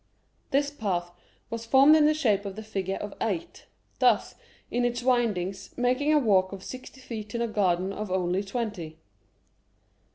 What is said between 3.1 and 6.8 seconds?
8, thus, in its windings, making a walk of